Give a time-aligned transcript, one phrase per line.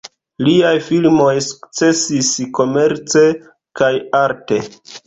[0.45, 3.25] Liaj filmoj sukcesis komerce
[3.83, 4.61] kaj arte.